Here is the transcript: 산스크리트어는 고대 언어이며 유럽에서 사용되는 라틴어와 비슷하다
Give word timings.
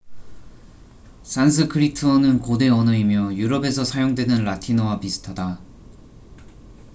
산스크리트어는 1.21 2.39
고대 2.39 2.69
언어이며 2.69 3.35
유럽에서 3.35 3.83
사용되는 3.83 4.43
라틴어와 4.45 4.99
비슷하다 4.99 5.59